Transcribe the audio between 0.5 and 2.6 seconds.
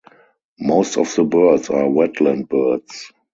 Most of the birds are wetland